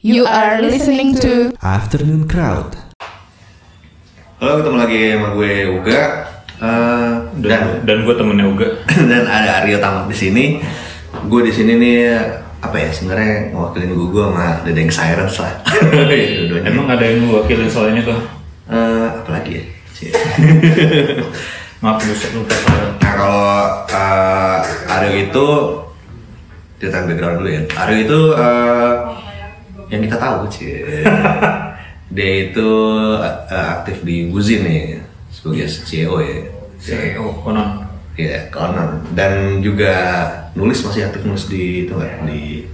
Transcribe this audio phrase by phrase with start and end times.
[0.00, 2.72] You are listening to Afternoon Crowd.
[4.40, 6.00] Halo, ketemu lagi sama gue Uga
[6.56, 7.12] Eh,
[7.44, 8.80] dan dan dan gue temennya Uga
[9.12, 10.44] dan ada Aryo Tamat di sini.
[11.28, 12.16] Gue di sini nih
[12.64, 15.52] apa ya sebenarnya ngewakilin gue gue sama Dedeng Sirens lah.
[15.92, 16.64] Dua-duanya.
[16.64, 18.16] emang ada yang lu wakilin selain itu
[18.72, 19.64] Eh, apa lagi ya?
[21.84, 22.00] Maaf
[22.32, 22.56] lupa.
[23.04, 23.52] Nah kalau
[23.84, 25.46] eh, Aryo itu
[26.80, 27.60] cerita background dulu ya.
[27.76, 28.92] Aryo itu eh,
[29.90, 31.02] yang kita tahu cie.
[32.10, 32.68] Dia itu
[33.20, 36.38] eh, aktif di Buzin nih sebagai CEO ya.
[36.76, 39.06] CEO konon Iya, konon.
[39.10, 39.94] Dan juga
[40.52, 42.66] nulis masih aktif nulis di itu nggak di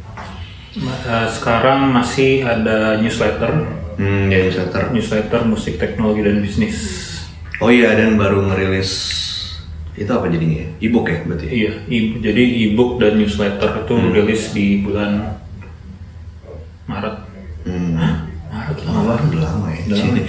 [0.77, 3.49] Eh, sekarang masih ada newsletter
[3.97, 4.93] hmm, ya newsletter.
[4.93, 6.77] newsletter musik teknologi dan bisnis
[7.57, 8.93] Oh iya, dan baru ngerilis
[9.95, 10.69] itu apa jadinya?
[10.77, 11.47] Ebook ya berarti?
[11.49, 15.41] iya i- jadi ebook dan newsletter itu rilis di bulan
[16.87, 17.17] Maret
[17.67, 17.99] Hmm.
[18.47, 19.81] Maret Lama udah lama ya.
[19.91, 20.23] Udah Cie.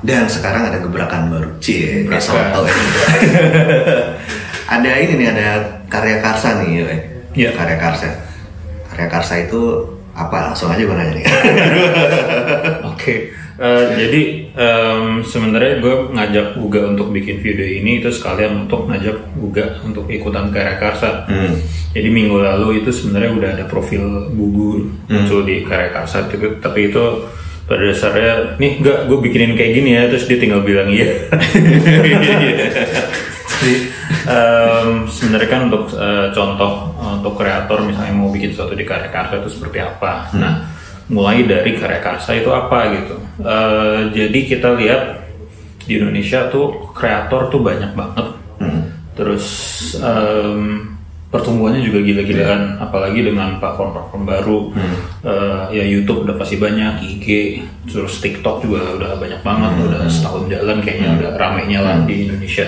[0.00, 1.50] Dan sekarang ada gebrakan baru.
[1.58, 2.22] Cie, Gebrakan.
[2.22, 2.74] soto ya.
[4.78, 5.48] ada ini nih, ada
[5.90, 6.84] karya karsa nih, ya.
[7.34, 7.50] Iya.
[7.52, 8.06] Karya karsa.
[8.88, 9.60] Karya karsa itu
[10.14, 10.50] apa?
[10.50, 11.24] Langsung aja gue nanya nih.
[12.86, 14.22] Oke, eh, jadi
[14.56, 20.08] em, sebenarnya gue ngajak Uga untuk bikin video ini itu sekalian untuk ngajak Uga untuk
[20.08, 21.28] ikutan karya karsa.
[21.28, 21.60] Hmm.
[21.92, 26.88] Jadi minggu lalu itu sebenarnya udah ada profil Gugu muncul di karya karsa, tapi, tapi
[26.88, 27.04] itu
[27.68, 31.06] pada dasarnya nih enggak gue bikinin kayak gini ya, terus dia tinggal bilang iya.
[33.60, 33.74] Jadi
[34.24, 39.36] em, sebenarnya kan untuk eh, contoh untuk kreator misalnya mau bikin sesuatu di karya karsa
[39.44, 40.32] itu seperti apa.
[40.32, 40.64] Nah,
[41.10, 43.16] mulai dari karya karsa itu apa gitu.
[43.42, 45.02] Eh, jadi kita lihat
[45.84, 48.26] di Indonesia tuh kreator tuh banyak banget.
[49.18, 49.46] Terus
[50.00, 50.94] em,
[51.30, 54.60] pertumbuhannya juga gila-gilaan, apalagi dengan platform-platform baru.
[55.26, 57.26] Eh, ya YouTube udah pasti banyak, IG,
[57.90, 62.66] terus TikTok juga udah banyak banget, udah setahun jalan kayaknya udah ramenya lah di Indonesia.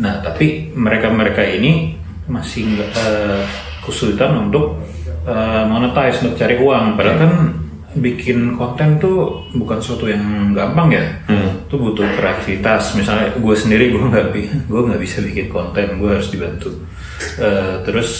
[0.00, 1.98] Nah, tapi mereka-mereka ini
[2.30, 3.42] masih eh,
[3.82, 4.78] kesulitan untuk
[5.26, 6.94] eh, monetize untuk cari uang.
[6.94, 7.32] Padahal kan
[7.98, 11.04] bikin konten tuh bukan sesuatu yang gampang ya.
[11.66, 12.94] Itu butuh kreativitas.
[12.94, 14.26] Misalnya gue sendiri gue nggak
[14.70, 16.70] gue nggak bisa bikin konten, gue harus dibantu.
[17.40, 18.10] Eh, terus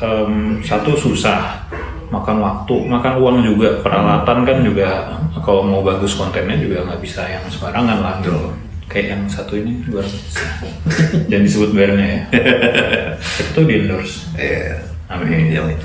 [0.00, 1.68] em, satu susah
[2.08, 5.10] makan waktu, makan uang juga, peralatan kan juga
[5.42, 8.54] kalau mau bagus kontennya juga nggak bisa yang sembarangan lah gitu.
[8.86, 10.04] Kayak yang satu ini gue
[11.26, 12.20] jangan disebut brandnya ya.
[13.50, 14.30] Itu di endorse.
[14.38, 14.96] Iya.
[15.06, 15.54] Amin.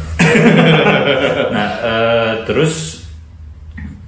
[1.52, 2.91] Nah, eh, terus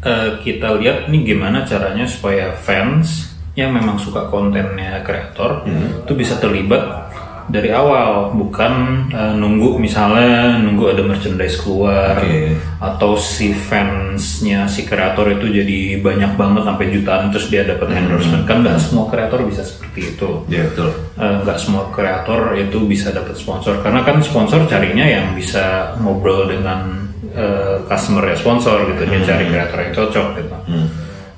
[0.05, 5.61] eh, kita lihat nih gimana caranya supaya fans yang memang suka kontennya kreator
[6.03, 7.13] itu bisa terlibat
[7.51, 12.55] dari awal, bukan eh, nunggu misalnya nunggu ada merchandise keluar Oke.
[12.79, 18.47] atau si fansnya si kreator itu jadi banyak banget sampai jutaan terus dia dapat endorsement.
[18.47, 20.29] Kan nggak semua kreator bisa seperti itu.
[20.47, 20.89] Iya betul.
[21.19, 23.83] Eh, nggak semua kreator itu bisa dapat sponsor.
[23.83, 27.02] Karena kan sponsor carinya yang bisa ngobrol dengan
[27.33, 30.55] eh, customer ya sponsor gitu dia cari kreator yang cocok gitu.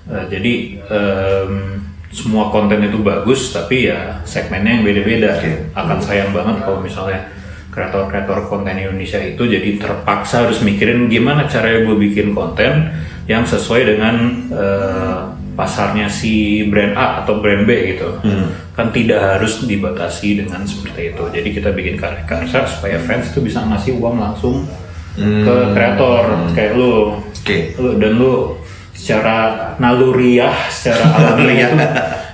[0.06, 0.53] Eh, jadi
[0.85, 1.51] em,
[2.13, 5.31] semua konten itu bagus tapi ya segmennya yang beda-beda.
[5.73, 7.28] Akan sayang banget kalau misalnya
[7.73, 12.88] kreator-kreator konten Indonesia itu jadi terpaksa harus mikirin gimana caranya gue bikin konten
[13.28, 14.16] yang sesuai dengan
[14.53, 15.19] eh,
[15.55, 18.19] pasarnya si brand A atau brand B gitu.
[18.75, 21.23] Kan tidak harus dibatasi dengan seperti itu.
[21.31, 24.67] Jadi kita bikin karya karsa supaya fans itu bisa ngasih uang langsung
[25.20, 27.20] ke kreator kayak lu.
[27.46, 27.78] Oke.
[27.78, 28.34] lu dan lu
[28.96, 29.38] secara
[29.78, 31.86] naluriah secara alamiah itu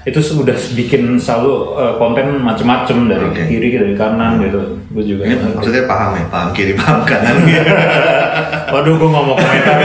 [0.02, 3.44] itu sudah bikin selalu eh, konten macem-macem dari Oke.
[3.46, 4.82] kiri dari kanan gitu.
[4.90, 7.36] Gue juga Ini maksudnya paham ya, paham kiri, paham kanan.
[8.74, 9.78] waduh gue ngomong komentar.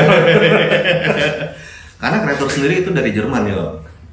[1.96, 3.60] Karena kreator sendiri itu dari Jerman ya,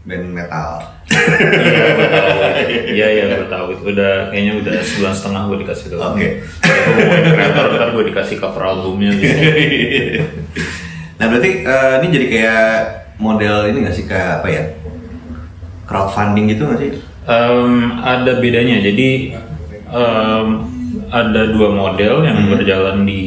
[0.04, 0.72] band metal.
[1.14, 2.36] iya gue tahu
[2.92, 6.30] iya iya gue tahu itu udah kayaknya udah sebulan setengah gue dikasih tahu Oke.
[7.32, 9.36] kreator ntar gue dikasih cover albumnya gitu
[11.24, 12.74] Nah berarti eh, ini jadi kayak
[13.22, 14.64] model ini nggak sih kayak apa ya?
[15.88, 16.92] Crowdfunding gitu nggak sih?
[18.04, 18.84] Ada bedanya.
[18.84, 19.32] Jadi
[21.14, 23.24] ada dua model yang berjalan di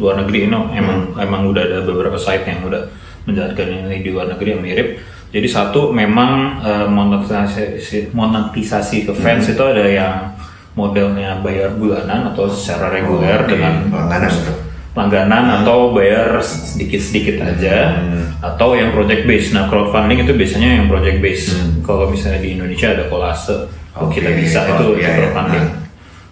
[0.00, 0.48] luar negeri.
[0.48, 2.88] Ini emang emang udah ada beberapa site yang udah
[3.28, 4.88] menjalankan ini di luar negeri yang mirip.
[5.34, 10.14] Jadi satu memang eh, monetisasi monetisasi ke fans itu ada yang
[10.78, 14.30] modelnya bayar bulanan atau secara reguler Oke, dengan langganan.
[14.94, 17.98] langganan atau bayar sedikit-sedikit aja
[18.38, 19.50] atau yang project base.
[19.50, 21.50] Nah, crowdfunding itu biasanya yang project base.
[21.82, 23.66] Kalau misalnya di Indonesia ada kolase,
[23.98, 25.14] oh, kita bisa oh, itu iya, iya.
[25.18, 25.66] crowdfunding.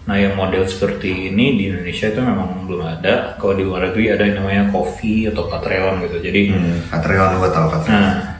[0.03, 3.39] Nah yang model seperti ini di Indonesia itu memang belum ada.
[3.39, 6.17] Kalau di luar negeri ada yang namanya Coffee atau Patreon gitu.
[6.19, 7.95] Jadi Hmm, Patreon gue tau Patreon.
[7.95, 8.32] Nah,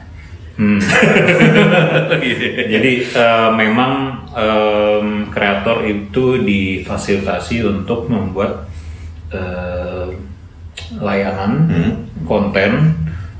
[0.56, 0.78] hmm.
[2.74, 3.92] jadi eh, memang
[4.32, 8.68] em, kreator itu difasilitasi untuk membuat
[9.30, 10.14] eh,
[11.00, 11.92] layanan Hmm.
[12.28, 12.92] konten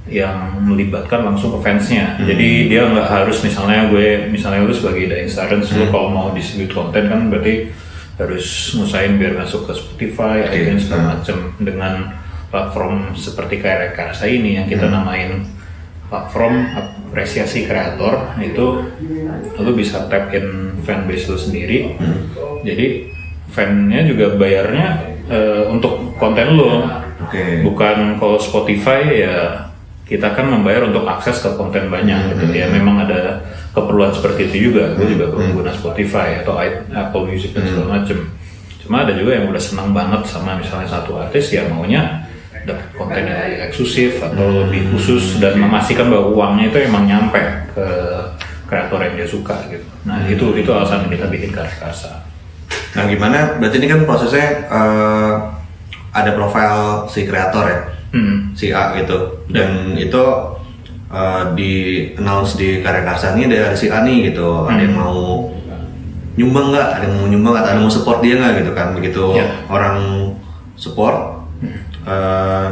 [0.04, 2.20] yang melibatkan langsung ke fansnya.
[2.20, 6.76] Jadi dia nggak harus misalnya gue misalnya lu sebagai The Insurance lu kalau mau distribute
[6.76, 7.72] konten kan berarti
[8.14, 8.44] harus
[8.76, 10.60] ngusahain biar masuk ke Spotify, Oke.
[10.60, 11.12] iTunes segala Hmm.
[11.18, 11.94] macam dengan
[12.52, 15.42] platform seperti kayak Rekarsa ini yang kita namain
[16.14, 16.70] platform
[17.10, 18.86] apresiasi kreator itu
[19.58, 21.98] lu bisa tap in fanbase lu sendiri.
[22.62, 23.10] Jadi
[23.50, 24.86] fannya juga bayarnya
[25.26, 26.86] eh, untuk konten lu
[27.26, 27.66] Oke.
[27.66, 29.36] bukan kalau Spotify ya
[30.06, 32.54] kita kan membayar untuk akses ke konten banyak gitu.
[32.54, 33.42] Ya memang ada
[33.74, 34.94] keperluan seperti itu juga.
[34.94, 36.54] Gue juga pengguna Spotify atau
[36.94, 38.30] Apple Music dan segala macem.
[38.84, 42.22] Cuma ada juga yang udah senang banget sama misalnya satu artis ya maunya
[42.64, 47.40] dapat konten yang lebih eksklusif atau lebih khusus dan memastikan bahwa uangnya itu emang nyampe
[47.72, 47.86] ke
[48.64, 49.84] kreator yang dia suka gitu.
[50.08, 52.24] Nah itu itu alasan kita bikin karya karsa
[52.94, 53.58] Nah gimana?
[53.58, 55.32] Berarti ini kan prosesnya eh,
[56.14, 57.80] ada profil si kreator ya,
[58.14, 58.54] Hmm.
[58.54, 60.22] si A gitu, dan itu
[61.10, 61.72] eh, di
[62.14, 65.50] announce di karya karsa ini ada si A nih gitu, ada yang mau
[66.38, 68.94] nyumbang nggak, ada yang mau nyumbang nggak, ada yang mau support dia nggak gitu kan,
[68.94, 69.46] begitu Ya.
[69.66, 69.98] orang
[70.78, 71.43] support,
[72.04, 72.68] eh,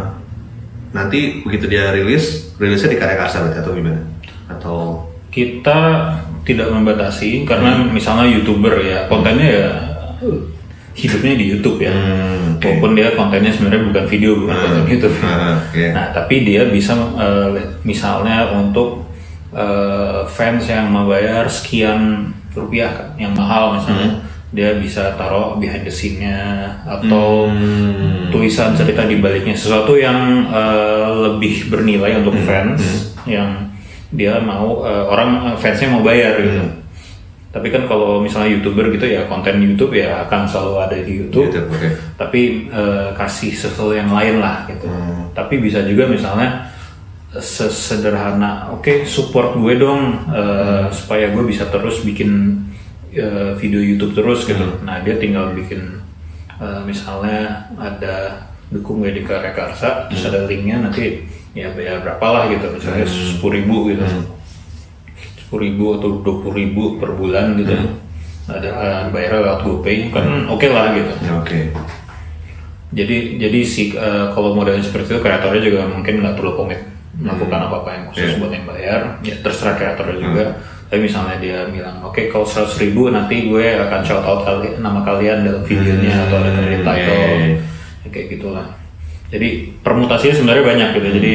[0.92, 4.00] nanti begitu dia rilis, rilisnya di karya karsa atau gimana?
[4.48, 6.12] Atau kita
[6.44, 9.68] tidak membatasi karena misalnya youtuber ya kontennya ya
[10.20, 10.38] uh,
[10.92, 12.66] hidupnya di YouTube ya Hmm, oke.
[12.68, 15.84] walaupun dia kontennya sebenarnya bukan video bukan konten YouTube ah, oke.
[15.94, 17.54] nah tapi dia bisa uh,
[17.86, 19.06] misalnya untuk
[19.54, 24.20] uh, fans yang membayar sekian rupiah yang mahal misalnya
[24.52, 28.28] dia bisa taruh behind the scene-nya atau Hmm.
[28.28, 33.72] tulisan cerita di baliknya sesuatu yang uh, lebih bernilai untuk fans yang
[34.12, 36.64] dia mau uh, orang fansnya mau bayar gitu.
[37.52, 41.52] Tapi kan kalau misalnya youtuber gitu ya konten YouTube ya akan selalu ada di YouTube.
[41.52, 41.88] YouTube, oke.
[42.16, 42.40] Tapi
[42.72, 44.88] uh, kasih sesuatu yang lain lah gitu.
[44.88, 45.32] Hmm.
[45.32, 46.68] Tapi bisa juga misalnya
[47.32, 52.60] sesederhana, oke support gue dong uh, supaya gue bisa terus bikin
[53.18, 54.80] uh, video YouTube terus gitu.
[54.84, 56.00] Nah dia tinggal bikin
[56.60, 62.26] uh, misalnya ada dukung gue di Karya Karsa, terus ada linknya nanti ya bayar berapa
[62.32, 64.04] lah gitu, misalnya sepuluh ribu gitu,
[65.36, 67.76] sepuluh ribu atau dua puluh ribu per bulan gitu.
[68.42, 71.12] Ada uh, bayar lewat GoPay kan oke lah gitu.
[71.22, 71.58] Ya, Oke.
[72.92, 76.76] Jadi jadi si eh, kalau modelnya seperti itu kreatornya juga mungkin nggak perlu komit
[77.16, 78.36] melakukan apa apa yang khusus Iya.
[78.36, 79.00] buat yang bayar.
[79.24, 80.44] Ya terserah kreatornya juga.
[80.92, 85.00] Tapi misalnya dia bilang, oke kalau seratus ribu nanti gue akan shout out kali, nama
[85.00, 87.56] kalian dalam videonya atau ada dari title, iya, iya.
[88.04, 88.68] Ya, kayak gitulah.
[89.32, 89.48] Jadi
[89.80, 91.08] permutasinya sebenarnya banyak gitu.
[91.16, 91.34] Jadi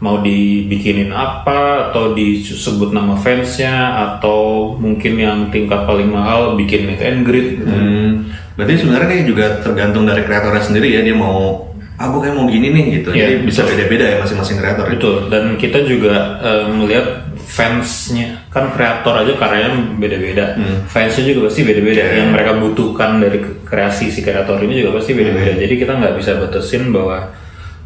[0.00, 7.00] mau dibikinin apa atau disebut nama fansnya atau mungkin yang tingkat paling mahal bikin meet
[7.00, 7.68] and greet gitu.
[7.68, 11.68] Hmm, berarti sebenarnya ini juga tergantung dari kreatornya sendiri ya dia mau
[12.00, 14.92] ah gue kayak mau gini nih gitu Iya, jadi bisa beda-beda ya masing-masing kreator ya?
[14.96, 20.58] Betul, dan kita juga eh, melihat fansnya kan kreator aja karyanya beda-beda,
[20.90, 22.02] fansnya juga pasti beda-beda.
[22.02, 22.14] Iya.
[22.18, 25.54] Yang mereka butuhkan dari kreasi si kreator ini juga pasti beda-beda.
[25.54, 27.30] Jadi kita nggak bisa batasin bahwa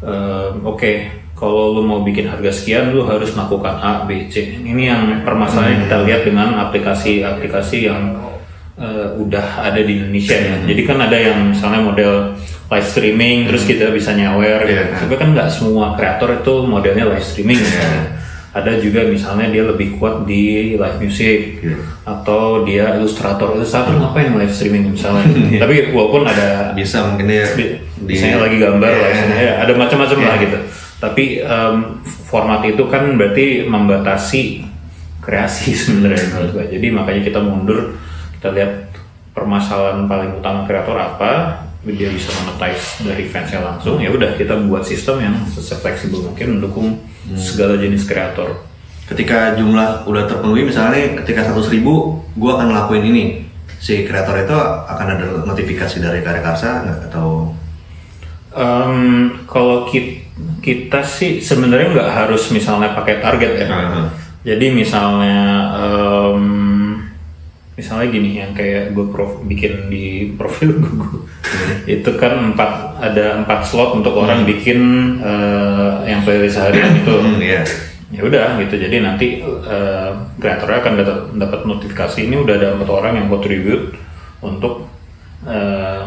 [0.01, 0.91] eh, oke
[1.37, 4.57] kalau lu mau bikin harga sekian lu harus melakukan A, B, C.
[4.57, 8.17] Ini yang permasalahan yang kita lihat dengan aplikasi-aplikasi yang
[8.81, 10.65] eh, udah ada di Indonesia ya.
[10.65, 12.13] Jadi kan ada yang misalnya model
[12.73, 14.81] live streaming terus kita bisa nyawer gitu.
[14.81, 14.97] Iya.
[14.97, 18.24] Tapi kan nggak semua kreator itu modelnya live streaming misalnya.
[18.55, 21.75] Ada juga misalnya dia lebih kuat di live music Iya.
[22.07, 23.51] atau dia ilustrator.
[23.59, 25.27] Ilustrator ngapain live streaming misalnya?
[25.67, 30.19] Tapi walaupun ada bisa mungkin dia di, misalnya lagi gambar lah, misalnya, ya, ada macam-macam
[30.23, 30.57] lah gitu.
[31.03, 31.75] Tapi em,
[32.31, 34.63] format itu kan berarti membatasi
[35.19, 36.65] kreasi sebenarnya menurut gue.
[36.79, 37.99] Jadi makanya kita mundur,
[38.39, 38.71] kita lihat
[39.35, 43.99] permasalahan paling utama kreator apa, dia bisa monetize dari fansnya langsung.
[43.99, 47.03] Ya udah kita buat sistem yang fleksibel mungkin mendukung
[47.33, 48.61] segala jenis kreator.
[49.05, 53.25] ketika jumlah udah terpenuhi misalnya ketika 100 ribu gue akan ngelakuin ini.
[53.77, 54.55] Si kreator itu
[54.89, 57.13] akan ada notifikasi dari karya karsa nggak?
[57.13, 57.53] Atau?
[58.55, 58.95] Em,
[59.45, 60.25] kalau kita,
[60.63, 63.67] kita sih sebenarnya nggak harus misalnya pakai target ya.
[63.69, 64.03] Aha.
[64.41, 65.41] Jadi misalnya,
[65.75, 66.41] em,
[67.75, 71.27] misalnya gini yang kayak gue prof, bikin di profil gue,
[71.85, 74.79] itu kan empat ada empat slot untuk orang bikin
[75.19, 77.13] eh, yang playlist harian itu.
[77.41, 77.61] Iya.
[78.13, 78.77] Ya udah gitu.
[78.77, 79.27] Jadi nanti
[80.37, 83.97] kreatornya akan dapat dapat notifikasi ini udah ada empat orang yang contribute
[84.39, 84.87] untuk
[85.43, 86.05] eh,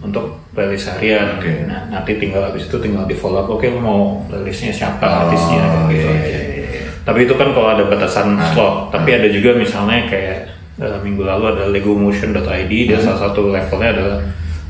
[0.00, 1.36] untuk playlist harian.
[1.36, 1.64] Oke.
[1.64, 3.48] Nah, nanti tinggal habis itu tinggal di follow up.
[3.48, 6.38] Oke, lu mau playlistnya siapa Oh, artisnya gitu iya, aja.
[6.40, 6.82] iya, iya.
[7.00, 8.50] Tapi itu kan kalau ada batasan Ah.
[8.52, 8.74] slot.
[8.90, 10.38] Tapi ada juga misalnya kayak
[10.76, 12.42] eh, minggu lalu ada legomotion.id.
[12.68, 12.88] Hmm.
[12.88, 14.18] Dia salah satu levelnya adalah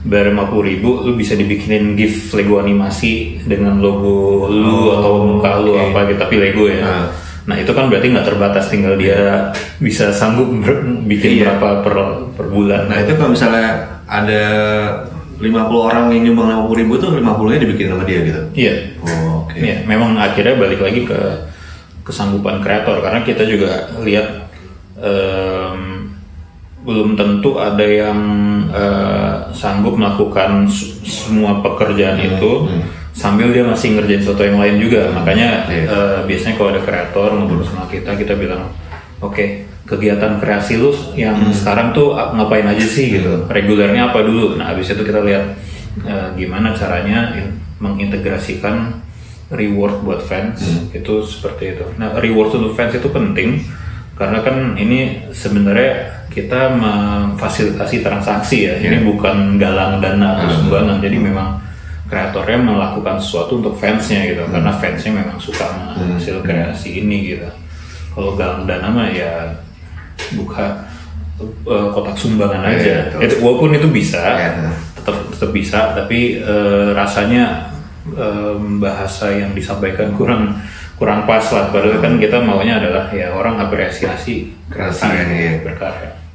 [0.02, 5.50] bayar 50 ribu, lu bisa dibikinin gift Lego animasi dengan logo lu Oh, atau muka
[5.58, 5.82] lu oke.
[5.86, 6.80] apa gitu, tapi Lego ya.
[6.80, 7.06] Ah.
[7.46, 11.54] Nah itu kan berarti nggak terbatas, tinggal dia bisa sanggup ber- bikin Iya.
[11.54, 11.94] berapa per,
[12.34, 12.86] per bulan.
[12.86, 13.66] Nah itu kalau misalnya
[14.04, 14.42] ada
[15.36, 18.40] 50 orang yang nyumbang 50 ribu tuh 50 nya dibikin sama dia gitu.
[18.52, 18.74] Iya.
[19.00, 19.54] Oh, oke.
[19.54, 21.18] Iya, memang akhirnya balik lagi ke
[22.02, 24.26] kesanggupan kreator karena kita juga lihat
[24.96, 26.10] em,
[26.82, 28.18] belum tentu ada yang
[28.76, 30.68] eh, sanggup melakukan
[31.02, 32.68] semua pekerjaan itu
[33.10, 35.08] sambil dia masih ngerjain sesuatu yang lain juga.
[35.10, 35.84] Makanya Iya.
[35.88, 38.68] eh, biasanya kalau ada kreator ngobrol sama kita, kita bilang,
[39.18, 43.16] oke kegiatan kreasi lu yang sekarang tuh ap- ngapain aja sih?
[43.16, 44.58] Gitu, regulernya apa dulu.
[44.58, 45.56] Nah habis itu kita lihat
[46.02, 49.00] eh, gimana caranya in- mengintegrasikan
[49.46, 50.58] reward buat fans
[50.90, 51.84] itu seperti itu.
[51.96, 53.62] Nah reward untuk fans itu penting
[54.16, 58.76] karena kan ini sebenarnya kita memfasilitasi transaksi ya.
[58.76, 61.00] Ini bukan galang dana atau sumbangan.
[61.00, 61.56] Jadi memang
[62.12, 64.44] kreatornya melakukan sesuatu untuk fansnya gitu.
[64.44, 65.64] Karena fansnya memang suka
[65.96, 67.48] hasil kreasi ini gitu.
[68.12, 69.56] Kalau galang dana mah ya
[70.36, 70.84] buka
[71.40, 72.94] eh, kotak sumbangan Iya, aja.
[73.16, 73.20] betul.
[73.24, 74.72] Itu walaupun itu bisa, Iya.
[75.00, 75.80] tetap tetap bisa.
[75.96, 77.72] Tapi eh, rasanya
[78.12, 80.52] em, bahasa yang disampaikan kurang
[81.00, 81.72] kurang pas lah.
[81.72, 85.64] Padahal kan kita maunya adalah ya orang apresiasi Kreasi, iya.
[85.64, 86.25] berkarya.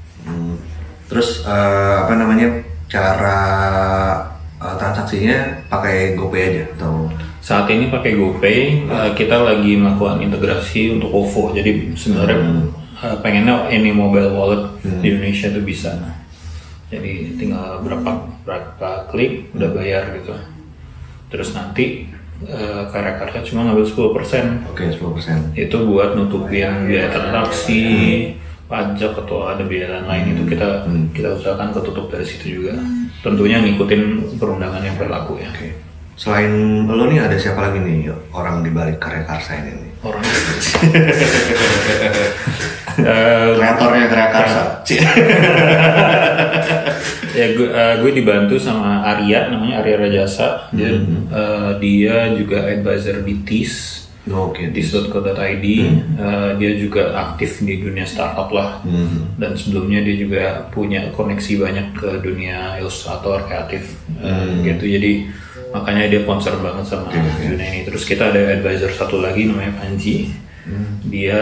[1.11, 1.19] Hmm.
[1.19, 2.47] Terus eh, apa namanya
[2.87, 3.39] cara
[4.63, 10.93] eh, transaksinya pakai GoPay aja atau Saat ini pakai GoPay, eh, kita lagi melakukan integrasi
[10.93, 11.57] untuk OVO.
[11.57, 12.37] Jadi sebenarnya
[13.01, 15.89] eh, pengennya ini mobile wallet di Indonesia itu bisa.
[15.97, 16.21] Nah,
[16.93, 20.37] jadi tinggal berapa berapa klik udah bayar gitu.
[21.33, 22.13] Terus nanti
[22.45, 25.57] eh, karya-karya cuma ngambil 10% oke 10%.
[25.57, 27.85] itu buat nutupin biaya transaksi,
[28.71, 32.79] pajak atau ada biaya lain itu kita kita usahakan ketutup dari situ juga.
[33.19, 35.51] Tentunya ngikutin perundangan yang berlaku ya.
[35.51, 35.75] Oke.
[36.15, 39.91] Selain lo nih ada siapa lagi nih orang di balik karya karsa ini nih?
[40.07, 40.23] Orang
[42.91, 44.83] Eh, Kreatornya karya karsa.
[44.83, 44.99] Cie.
[47.39, 50.99] ya gue, eh, gue dibantu sama Arya namanya Arya Rajasa dia
[51.31, 54.69] eh, dia juga advisor di TIS Oke.
[54.69, 55.65] tis.co.id
[56.21, 58.77] Eh, dia juga aktif di dunia startup lah.
[58.85, 59.33] Hmm.
[59.41, 64.85] dan sebelumnya dia juga punya koneksi banyak ke dunia ilustrator kreatif eh, gitu.
[64.85, 65.11] Jadi
[65.73, 67.81] makanya dia concern banget sama dunia ini.
[67.81, 70.29] Terus kita ada advisor satu lagi namanya Panji.
[71.03, 71.41] Dia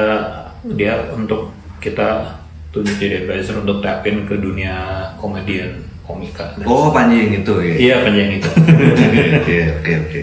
[0.63, 4.75] dia untuk kita tunjuk jadi advisor untuk tapin ke dunia
[5.17, 6.55] komedian komika.
[6.63, 7.75] Oh Panji yang itu ya.
[7.75, 8.49] iya Panji yang itu.
[9.39, 10.21] Oke oke oke.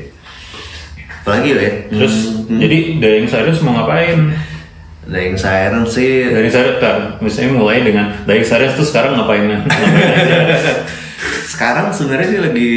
[1.27, 1.91] Apalagi ya?
[1.91, 4.31] terus jadi Dayang Cyrus mau ngapain?
[5.11, 6.31] Dying Siren sih.
[6.31, 9.43] Dari Cyrus tar, misalnya mulai dengan Dari Cyrus tuh sekarang ngapain?
[9.43, 10.87] Ngapain aja?
[11.51, 12.73] sekarang sebenarnya sih lagi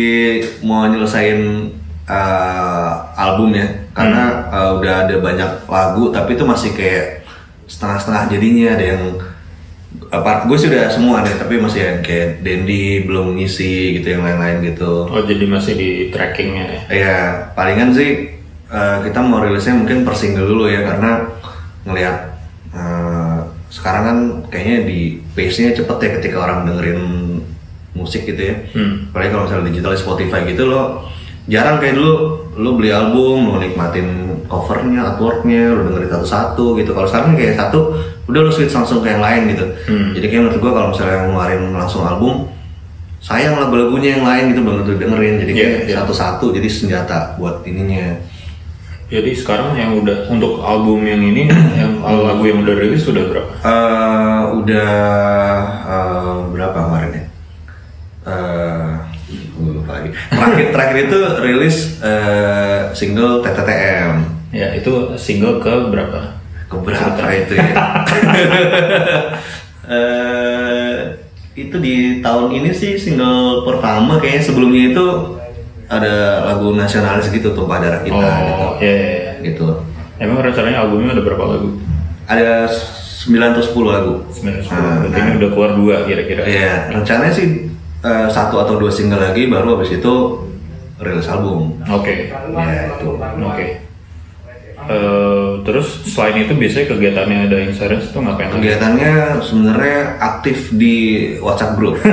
[0.63, 1.69] mau nyelesain
[2.09, 3.69] uh, album ya.
[3.93, 7.21] Karena uh, udah ada banyak lagu tapi itu masih kayak
[7.69, 9.03] setengah-setengah jadinya ada yang
[10.09, 14.17] uh, part gue sih udah semua deh tapi masih yang kayak Dendi belum ngisi gitu
[14.17, 15.05] yang lain-lain gitu.
[15.05, 16.81] Oh jadi masih di trackingnya ya?
[16.89, 17.15] ya
[17.53, 18.38] palingan sih
[18.69, 21.27] uh, kita mau rilisnya mungkin per single dulu ya karena
[21.83, 22.15] ngelihat
[22.71, 24.99] uh, sekarang kan kayaknya di
[25.31, 27.01] pace-nya cepet ya ketika orang dengerin
[27.91, 29.09] musik gitu ya Hmm.
[29.09, 31.09] apalagi kalau misalnya digital di Spotify gitu lo
[31.45, 32.13] jarang kayak dulu
[32.55, 34.07] lo beli album lo nikmatin
[34.45, 37.93] covernya artworknya lo dengerin satu-satu gitu kalau sekarang kayak satu
[38.25, 40.13] udah lo switch langsung ke yang lain gitu Hmm.
[40.13, 42.45] jadi kayak menurut gua kalau misalnya ngeluarin langsung album
[43.19, 45.95] sayang lagu-lagunya yang lain gitu belum tentu dengerin jadi Iya, kayak iya.
[45.99, 48.15] satu-satu jadi senjata buat ininya
[49.09, 51.49] Jadi sekarang yang udah untuk album yang ini,
[51.81, 53.51] yang lagu yang udah rilis sudah berapa?
[53.65, 54.93] Eh, udah
[55.81, 57.25] eh, berapa kemarin ya?
[58.29, 58.89] Eh,
[59.57, 60.09] gua lupa lagi.
[60.13, 64.15] Terakhir terakhir itu rilis eh, single TTTM.
[64.53, 66.37] Ya itu single ke berapa?
[66.69, 67.69] Keberapa itu ya?
[69.89, 71.17] Eh,
[71.57, 75.07] itu di tahun ini sih single pertama kayaknya sebelumnya itu
[75.89, 76.13] ada
[76.45, 78.13] lagu nasionalis gitu tuh pada kita
[78.45, 78.61] gitu.
[78.61, 79.31] Oh, ya, ya, ya.
[79.41, 79.65] gitu.
[80.21, 81.67] Emang rencananya albumnya ada berapa lagu?
[82.29, 84.13] Ada 9 atau 10 lagu.
[84.29, 86.45] 9 Ah, Berarti ini udah keluar dua kira-kira.
[86.45, 87.47] Iya, rencananya sih
[87.99, 90.13] eh, satu atau dua single lagi baru habis itu
[91.01, 91.73] rilis album.
[91.89, 93.09] Oke, Ya itu.
[93.17, 93.65] oke.
[94.89, 98.49] Eh, terus selain itu biasanya kegiatannya ada Insurance itu ngapain?
[98.51, 100.95] Kegiatannya sebenarnya aktif di
[101.41, 101.99] WhatsApp group.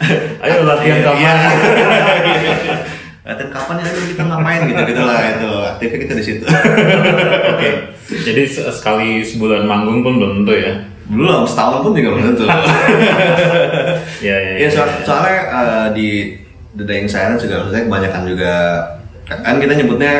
[0.44, 1.36] Ayo latihan Iya, kapan?
[3.28, 6.44] Latihan kapan ya ayo kita ngapain gitu gitu lah itu aktifnya kita di situ.
[7.52, 7.68] Oke.
[8.08, 10.72] Jadi se- sekali sebulan manggung pun belum tentu ya.
[11.08, 12.44] Belum setahun pun juga belum tentu.
[14.20, 14.52] Ya ya.
[14.58, 16.08] Iya so- soalnya eh, di
[16.72, 18.52] The Dying Silence juga maksudnya kebanyakan juga
[19.26, 20.12] kan kita nyebutnya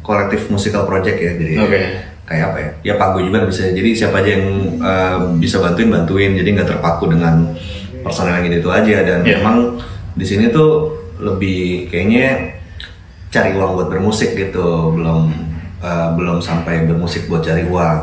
[0.00, 1.82] kolektif musical project ya jadi Oke.
[2.22, 4.46] kayak apa ya ya paguyuban bisa jadi siapa aja yang
[4.78, 7.54] eh, bisa bantuin bantuin jadi nggak terpaku dengan
[8.02, 9.38] personel yang itu aja dan Iya.
[9.38, 9.78] memang
[10.12, 12.58] di sini tuh lebih kayaknya
[13.28, 15.32] cari uang buat bermusik gitu belum
[15.78, 18.00] eh, belum sampai bermusik buat cari uang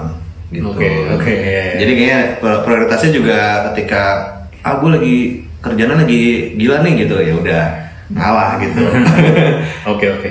[0.50, 1.78] gitu Oke, oke, iya, iya.
[1.78, 3.40] jadi kayaknya pri- prioritasnya juga
[3.70, 4.04] ketika
[4.60, 5.18] ah gue lagi
[5.60, 6.22] kerjaan lagi
[6.56, 7.64] gila nih gitu ya udah
[8.10, 8.82] ngalah gitu
[9.94, 10.30] Oke oke.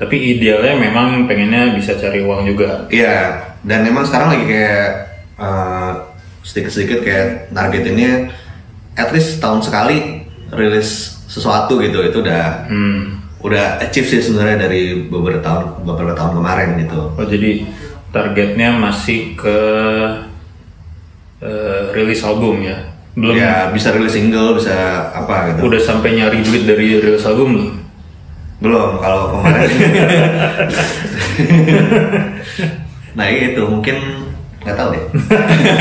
[0.00, 2.88] Tapi idealnya memang pengennya bisa cari uang juga.
[2.88, 4.86] Iya, dan memang sekarang lagi kayak
[5.36, 5.90] eh,
[6.42, 8.32] sedikit-sedikit kayak targetinnya
[8.94, 13.24] at least tahun sekali rilis sesuatu gitu itu udah Hmm.
[13.40, 17.00] udah achieve sih sebenarnya dari beberapa tahun beberapa tahun kemarin gitu.
[17.16, 17.64] Oh jadi
[18.12, 19.58] targetnya masih ke
[21.42, 22.78] eh, rilis album ya?
[23.12, 23.34] Belum.
[23.34, 24.72] Ya bisa rilis single bisa
[25.10, 25.66] apa gitu.
[25.68, 27.72] Udah sampai nyari duit dari rilis album belum?
[28.62, 29.68] Belum kalau kemarin.
[33.18, 33.96] nah itu mungkin
[34.62, 35.04] nggak tahu deh.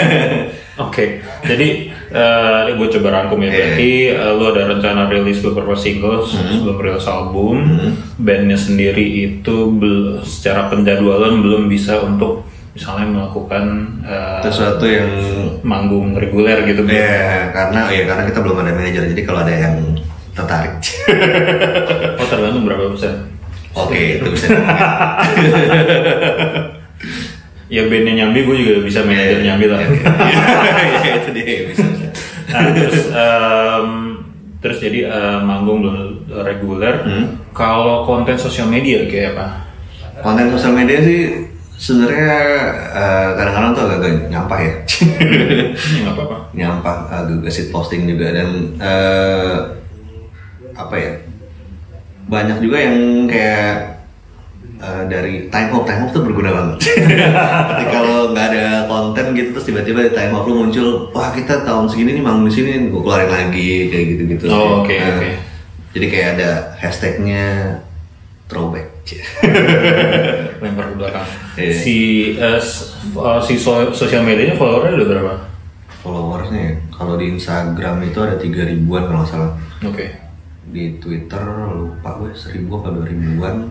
[0.87, 3.47] Oke, jadi eh gue coba rangkum ya.
[3.47, 3.55] Iya.
[3.55, 6.51] Berarti eh, lu ada rencana rilis beberapa single Hmm.
[6.51, 7.55] sebelum rilis album.
[8.15, 9.55] Bandnya sendiri itu
[10.21, 13.63] secara penjadwalan belum bisa untuk misalnya melakukan
[14.03, 15.07] eh, Sesuatu yang
[15.61, 16.83] manggung reguler gitu.
[16.83, 19.75] ya karena ya karena kita belum ada manajer jadi kalau ada yang
[20.31, 20.79] tertarik.
[22.19, 23.27] Oh tergantung berapa persen?
[23.71, 24.47] Oke, itu bisa.
[27.71, 29.79] Ya bandnya nyambi, gue juga bisa manajer Iya, nyambi lah.
[29.79, 31.87] Iya, itu dia bisa.
[32.51, 33.87] Nah, terus em,
[34.61, 35.97] terus jadi eh, manggung belum
[36.43, 36.95] reguler.
[37.07, 37.25] Hmm.
[37.51, 39.47] Kalau konten sosial media kayak apa?
[40.21, 42.35] Konten sosial media sih sebenarnya
[42.93, 44.73] eh, kadang-kadang tuh agak-agak nyampah ya.
[46.05, 46.37] Nggak apa-apa.
[46.53, 49.57] nyampah agak sit posting juga dan eh,
[50.77, 51.13] apa ya
[52.27, 53.90] banyak juga yang kayak
[54.81, 56.77] eh, dari time hop time hop tuh berguna banget
[57.69, 61.61] ketika lo nggak ada konten gitu terus tiba-tiba di time hop lo muncul wah kita
[61.61, 65.29] tahun segini nih manggung di sini gue keluarin lagi kayak gitu gitu Oh, oke, oke.
[65.93, 67.45] jadi kayak ada hashtagnya
[68.49, 68.89] throwback
[70.61, 71.27] lempar ke belakang.
[71.57, 71.73] Iya.
[71.73, 71.97] Si
[72.37, 72.59] eh,
[73.41, 75.33] si so- sosial medianya followernya udah berapa?
[76.01, 79.53] followersnya ya, kalau di Instagram itu ada tiga ribuan kalau nggak salah
[79.85, 80.09] Oke.
[80.65, 83.69] di Twitter lupa gue seribu apa dua ribuan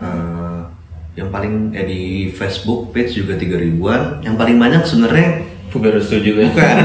[0.00, 0.60] Eh,
[1.20, 6.40] yang paling eh di Facebook page juga tiga ribuan yang paling banyak sebenarnya harus setuju
[6.40, 6.48] ya.
[6.48, 6.76] bukan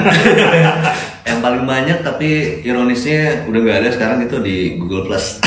[1.30, 5.40] yang paling banyak tapi ironisnya udah nggak ada sekarang itu di Google Plus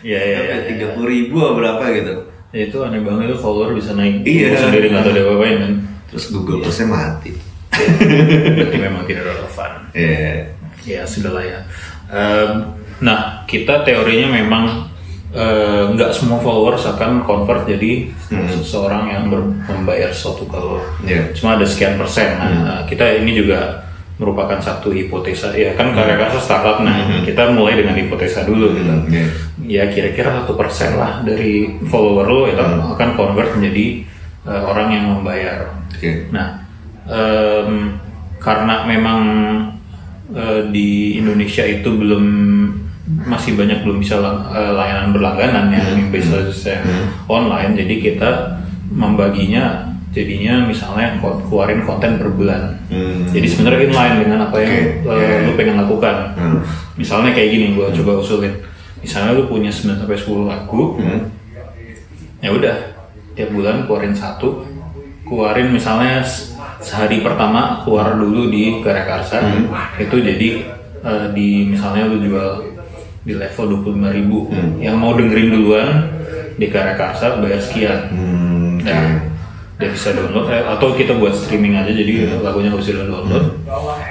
[0.00, 0.56] Iya iya iya.
[0.64, 2.14] tiga puluh ribu apa berapa gitu
[2.50, 4.26] Ya, itu aneh banget itu follower bisa naik.
[4.26, 4.58] Iya.
[4.58, 5.74] Sendiri nggak tahu dia apain kan.
[6.10, 7.30] terus Google Plusnya mati
[8.58, 9.70] Berarti memang tidak relevan.
[9.94, 10.50] Iya.
[10.82, 11.60] Ya sudah lah ya.
[12.10, 12.50] Em,
[12.98, 14.89] nah kita teorinya memang
[15.30, 18.10] eh, nggak semua followers akan convert jadi
[18.50, 21.30] seseorang yang ber- membayar suatu kalau Iya.
[21.32, 22.34] cuma ada sekian persen.
[22.34, 23.86] Nah, kita ini juga
[24.18, 25.54] merupakan satu hipotesa.
[25.54, 26.84] Ya kan karya karsa startup.
[26.84, 26.92] Nah
[27.24, 28.92] kita mulai dengan hipotesa dulu gitu.
[28.92, 29.24] Hmm, iya.
[29.64, 34.04] ya kira-kira satu persen lah dari follower lo itu akan convert menjadi
[34.44, 35.72] eh, orang yang membayar.
[35.88, 36.28] Oke.
[36.28, 36.60] Nah,
[37.08, 37.96] em,
[38.36, 39.20] karena memang
[40.30, 42.24] eh, di Indonesia itu belum
[43.18, 46.46] masih banyak belum bisa eh, layanan berlangganan yang bisa
[47.26, 48.30] online, jadi kita
[48.90, 52.74] membaginya jadinya misalnya keluarin konten per bulan.
[52.90, 53.22] Hmm.
[53.30, 55.46] Jadi sebenarnya inline dengan apa yang eh, iya.
[55.46, 56.16] lu pengen lakukan.
[56.34, 56.58] Hmm.
[56.98, 58.54] Misalnya kayak gini, gua coba usulin.
[59.00, 61.30] Misalnya lu punya 9 sampai 10 lagu, Hmm.
[62.42, 62.76] ya udah
[63.38, 64.66] tiap bulan keluarin satu
[65.22, 69.38] keluarin misalnya se- sehari pertama keluar dulu di Karya Karsa
[69.96, 70.48] itu jadi
[71.00, 72.50] eh, di misalnya lu jual
[73.20, 74.38] di level 25.000 ribu.
[74.76, 75.88] Yang mau dengerin duluan
[76.54, 77.98] di Karya Karsa bayar sekian.
[78.10, 78.86] Hmm, oke.
[78.86, 79.00] ya
[79.80, 83.56] dia bisa download eh, atau kita buat streaming aja jadi lagunya harus download.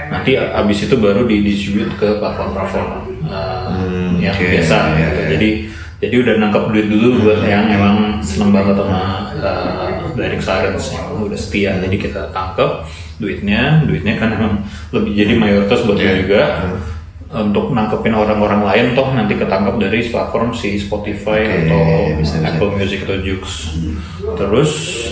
[0.10, 2.88] Nanti a- abis itu baru di distribute ke platform-platform
[3.24, 5.14] eh, Hmm, yang oke, biasa iya, gitu.
[5.16, 5.28] iya.
[5.30, 5.50] jadi
[6.00, 9.02] jadi udah nangkep duit dulu buat yang emang seneng banget sama
[9.36, 12.72] uh, Direct Sirens yang udah setia jadi kita tangkep
[13.18, 13.86] duitnya.
[13.86, 14.54] Duitnya kan emang
[14.90, 16.08] lebih jadi mayoritas buat Iya.
[16.08, 16.42] lu juga
[17.30, 21.82] untuk nangkepin orang-orang lain toh nanti ketangkap dari platform si Spotify Oke, atau
[22.18, 22.48] bisa, bisa.
[22.50, 23.46] Apple Music atau Joox.
[24.34, 24.72] Terus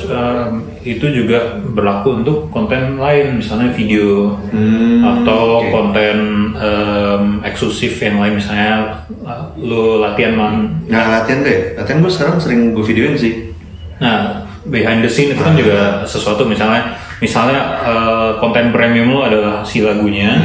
[0.10, 5.69] em, itu juga berlaku untuk konten lain misalnya video Hmm, atau oke.
[5.69, 6.17] konten
[6.58, 10.56] em, eksklusif yang lain misalnya uh, lu latihan man
[10.89, 13.53] Nah latihan deh, latihan gue sekarang sering gue videoin sih.
[14.01, 19.65] Nah, behind the scene itu kan juga sesuatu misalnya misalnya eh, konten premium lo adalah
[19.65, 20.38] si lagunya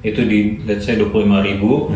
[0.00, 1.90] itu di let's say 25.000 ribu.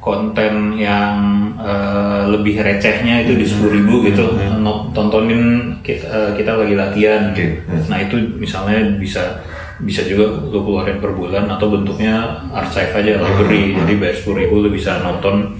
[0.00, 1.16] Konten yang
[1.60, 4.26] eh, lebih recehnya itu di 10.000 ribu gitu.
[4.58, 7.30] No- tontonin kita, eh, kita lagi latihan.
[7.32, 7.62] Oke.
[7.90, 9.44] nah itu misalnya bisa
[9.80, 13.76] bisa juga lo keluarin per bulan atau bentuknya archive aja library.
[13.76, 15.56] Jadi bayar 10.000 ribu lo bisa nonton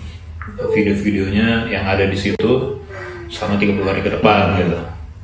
[0.73, 2.81] video-videonya yang ada di situ
[3.31, 4.79] selama 30 hari ke depan gitu.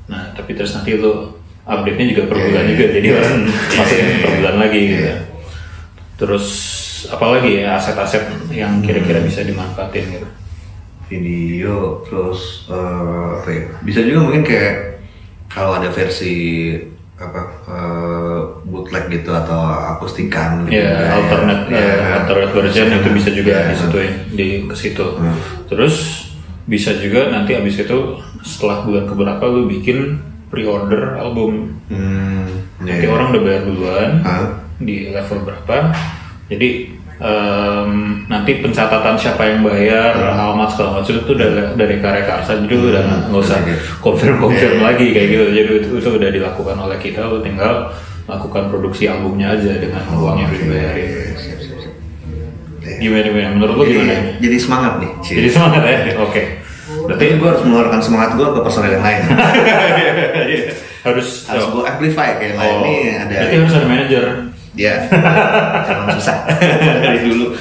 [0.06, 1.34] Nah, tapi terus nanti lu
[1.66, 3.36] update-nya juga per bulan juga, jadi orang
[3.74, 5.10] masukin per bulan lagi gitu.
[6.16, 6.46] Terus
[7.06, 10.28] apalagi ya aset-aset yang kira-kira bisa dimanfaatin gitu.
[11.06, 13.62] Video, terus eh, apa ya?
[13.80, 14.98] Bisa juga mungkin kayak
[15.46, 16.74] kalau ada versi
[17.16, 19.60] apa eh, bootleg gitu atau
[19.94, 20.82] akustikan gitu.
[20.82, 23.70] Ya, alternate Ya, eh, alternate version itu bisa juga Ya.
[23.70, 25.06] di situ ya, di ke situ.
[25.70, 25.94] Terus
[26.66, 27.98] bisa juga nanti abis itu
[28.42, 30.18] setelah bulan keberapa lu bikin
[30.50, 31.78] pre-order album.
[31.86, 32.50] Hmm,
[32.82, 33.10] ya, Nanti ya.
[33.14, 34.44] orang udah bayar duluan Hah?
[34.78, 35.90] Di level berapa.
[36.46, 37.90] Jadi em,
[38.26, 42.86] nanti pencatatan siapa yang bayar, alamat segala macam itu dari dari karya karsa jadi lu
[42.92, 43.58] udah nggak usah
[43.98, 45.44] confirm confirm lagi kayak gitu.
[45.50, 47.90] Jadi itu, itu udah dilakukan oleh kita, tinggal
[48.26, 51.08] lakukan produksi albumnya aja dengan uang yang dibayarin.
[51.38, 51.92] Siap, siap.
[52.98, 53.48] Gimana gimana?
[53.54, 54.14] Menurut Jadi, gimana?
[54.38, 55.10] jadi semangat nih.
[55.22, 55.98] Jadi semangat ya?
[56.22, 56.42] Oke.
[57.06, 59.22] Berarti gue harus mengeluarkan semangat gue ke personel yang lain.
[61.06, 63.30] Harus harus gue amplify kayak lain Oh, nih ada.
[63.30, 64.24] berarti harus ada manajer.
[64.76, 65.08] Ya,
[65.90, 66.44] emang susah.
[67.00, 67.56] Dari dulu.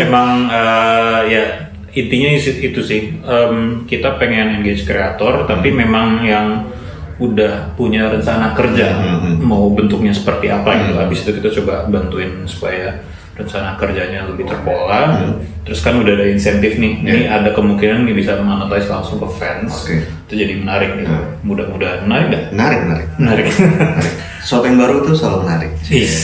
[0.00, 1.44] Emang eh, ya
[1.92, 3.20] intinya itu sih.
[3.20, 6.72] Em, kita pengen engage kreator tapi memang yang
[7.20, 8.98] udah punya rencana kerja
[9.38, 10.94] mau bentuknya seperti apa gitu.
[10.96, 15.16] Habis itu kita coba bantuin supaya rencana kerjanya lebih terpola
[15.62, 19.88] terus kan udah ada insentif nih ini ada kemungkinan nih bisa monetize langsung ke fans
[19.88, 20.04] Oke.
[20.28, 23.06] itu jadi menarik gitu mudah-mudahan menarik nggak Menarik, menarik.
[23.16, 24.14] menarik menarik.
[24.42, 25.70] Sesuatu yang baru tuh selalu menarik.
[25.86, 26.18] Iya.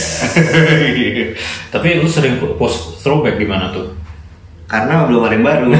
[1.73, 3.95] Tapi lu sering post throwback di mana tuh?
[4.67, 5.71] Karena belum ada yang baru.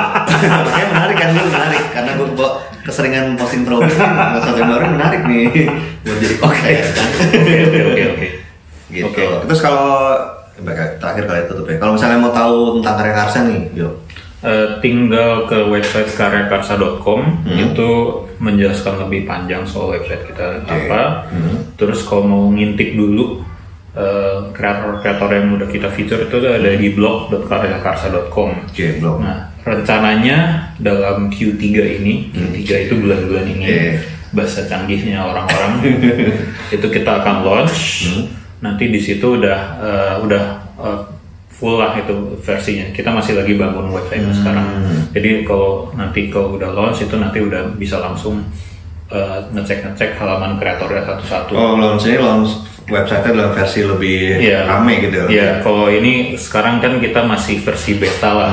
[0.70, 2.50] Makanya menarik kan dulu menarik karena gue
[2.86, 4.06] keseringan posting throwback nih,
[4.38, 5.44] sesuatu yang baru menarik nih
[6.06, 6.74] buat jadi konten.
[7.34, 8.26] Oke oke oke oke.
[8.88, 9.06] gitu.
[9.10, 9.22] Oke.
[9.50, 9.90] Terus kalau
[10.62, 11.76] terakhir kali tutup ya.
[11.78, 13.94] Kalau misalnya mau tahu tentang karya Karsa nih, yuk.
[14.40, 17.88] Eh, tinggal ke website karyakarsa.com itu
[18.40, 21.28] menjelaskan lebih panjang soal website kita apa.
[21.76, 23.44] Terus kalau mau ngintip dulu
[23.92, 28.50] eh, kreator-kreator yang udah kita feature itu ada di blog.karyakarsa.com.
[28.64, 29.20] Oke, blog.
[29.20, 31.64] Nah, rencananya dalam Q3
[32.00, 33.92] ini, Q3 itu bulan-bulan ini, Iya.
[34.32, 35.84] bahasa canggihnya orang-orang,
[36.80, 38.08] itu kita akan launch.
[38.60, 40.44] Nanti di situ udah eh, udah
[40.78, 41.00] eh,
[41.48, 42.88] full lah itu versinya.
[42.92, 44.66] Kita masih lagi bangun website sekarang.
[45.12, 48.40] Jadi kalau nanti kalau udah launch itu nanti udah bisa langsung
[49.08, 51.52] eh, ngecek-ngecek halaman kreatornya satu-satu.
[51.52, 54.66] Oh, launchnya launch website-nya dalam versi lebih Iya.
[54.66, 55.30] rame gitu.
[55.30, 58.52] Iya, kalau ini sekarang kan kita masih versi beta lah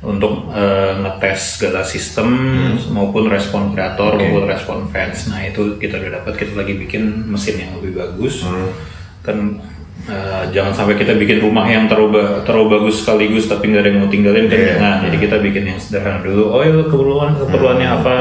[0.00, 2.28] untuk eh, ngetes segala sistem
[2.88, 5.28] maupun respon kreator maupun respon fans.
[5.28, 8.44] Nah itu kita udah dapat kita lagi bikin mesin yang lebih bagus.
[9.20, 9.60] Kan
[10.08, 13.88] eh, jangan sampai kita bikin rumah yang terlalu ba- terlalu bagus sekaligus tapi nggak ada
[13.92, 14.96] yang mau tinggalin kan jangan.
[15.06, 16.44] Jadi kita bikin yang sederhana dulu.
[16.50, 18.12] Oh ya keperluan keperluannya apa?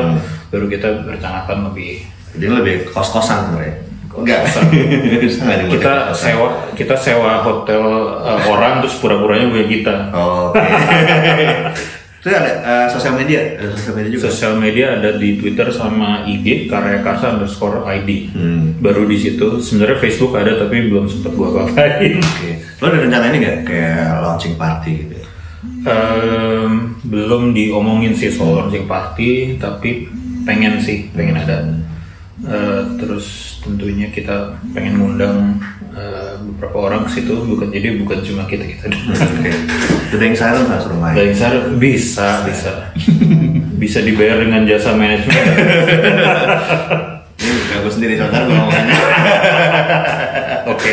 [0.50, 3.76] Baru kita rencanakan lebih Jadi lebih kos-kosan sebenarnya.
[4.10, 4.42] Enggak.
[4.52, 4.74] Sangat
[5.64, 7.84] dibuat kita sewa kita sewa hotel
[8.20, 10.60] uh, orang terus pura-puranya punya kita Oke.
[12.20, 14.24] Terus ada eh, sosial media, ada sosial media juga.
[14.26, 18.76] sosial media ada di Twitter sama IG karya karsa underscore ID Hmm.
[18.78, 22.52] baru di situ sebenarnya Facebook ada tapi belum sempet gua papain Oke.
[22.78, 25.16] Lo ada rencana ini nggak kayak launching party gitu?
[25.82, 30.12] Em, belum diomongin sih soal launching party tapi
[30.44, 31.58] pengen sih pengen ada
[32.40, 33.28] Eh, terus
[33.60, 34.32] tentunya kita
[34.72, 35.60] pengen ngundang
[35.92, 39.52] eh, beberapa orang ke situ bukan jadi bukan cuma kita kita Oke.
[40.10, 41.14] Udah yang saya nggak suruh main.
[41.14, 42.72] Dari Sar bisa, bisa.
[43.80, 45.34] bisa dibayar dengan jasa manajemen.
[47.40, 48.86] Ini gue sendiri sebentar gue ngomongin.
[50.76, 50.92] Oke.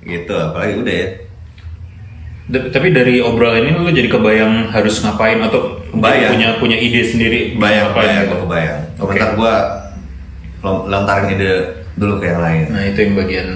[0.00, 1.08] gitu, apalagi udah ya.
[2.50, 6.34] Tapi dari obrolan ini lu jadi kebayang harus ngapain atau Kebayang.
[6.34, 8.30] punya punya ide sendiri Bayang, ngapain bayang, gitu?
[8.32, 8.80] gue kebayang.
[8.98, 9.54] Bentar gue
[10.64, 11.52] lontarin ide
[12.00, 12.64] dulu ke yang lain.
[12.72, 13.48] Nah itu yang bagian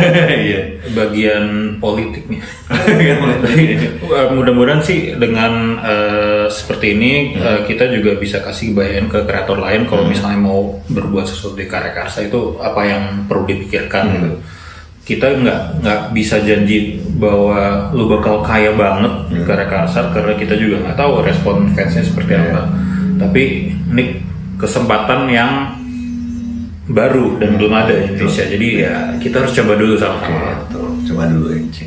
[0.48, 0.60] Iya.
[0.96, 1.44] bagian
[1.76, 2.40] politiknya.
[4.32, 9.84] Mudah-mudahan sih dengan eh, seperti ini eh, kita juga bisa kasih bayan ke kreator lain
[9.84, 14.30] kalau misalnya mau berbuat sesuatu di karya karsa itu apa yang perlu dipikirkan gitu.
[15.00, 20.54] Kita nggak nggak bisa janji bahwa lu bakal kaya banget di karya karsa karena kita
[20.54, 22.62] juga nggak tahu respon fansnya seperti apa.
[23.18, 23.42] Tapi
[23.90, 24.04] ini
[24.56, 25.52] kesempatan yang
[26.90, 28.44] baru dan belum ada di Indonesia.
[28.44, 30.50] Jadi ya kita harus coba dulu Oke, sama-sama.
[30.66, 30.88] betul.
[31.06, 31.60] Coba dulu ya.
[31.70, 31.84] Ci.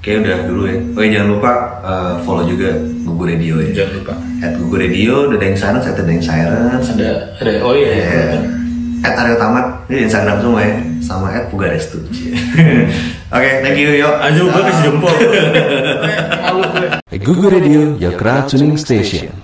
[0.00, 0.78] Oke, udah dulu ya.
[0.96, 1.52] Oh jangan lupa
[1.84, 2.72] uh, follow juga
[3.04, 3.68] Gugu Radio ya.
[3.82, 4.14] Jangan lupa.
[4.40, 6.86] At Gugu Radio, ada yang silence, ada yang silence.
[6.94, 7.10] Ada
[7.42, 7.90] ada oh iya.
[7.92, 8.06] iya.
[8.06, 8.40] Ya.
[9.00, 10.76] At Aryo Tamat, ini Instagram semua ya.
[11.00, 12.04] Sama at Pugarestu.
[13.34, 14.12] Oke, thank you, yuk.
[14.20, 15.16] Anjir gue kasih jempol.
[17.24, 19.39] Google Radio, your crowd tuning station.